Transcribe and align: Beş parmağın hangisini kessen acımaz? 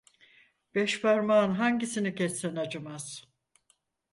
Beş 0.75 1.01
parmağın 1.01 1.51
hangisini 1.51 2.15
kessen 2.15 2.55
acımaz? 2.55 3.23